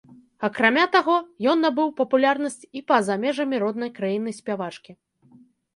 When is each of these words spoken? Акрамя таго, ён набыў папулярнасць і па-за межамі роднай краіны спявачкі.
Акрамя 0.47 0.85
таго, 0.95 1.17
ён 1.51 1.57
набыў 1.65 1.91
папулярнасць 2.01 2.59
і 2.81 2.85
па-за 2.91 3.19
межамі 3.27 3.55
роднай 3.67 3.95
краіны 4.01 4.29
спявачкі. 4.39 4.91